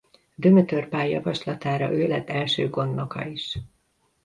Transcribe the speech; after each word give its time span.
Dömötör 0.35 0.87
Pál 0.89 1.07
javaslatára 1.07 1.91
ő 1.91 2.07
lett 2.07 2.29
első 2.29 2.69
gondnoka 2.69 3.25
is. 3.25 3.59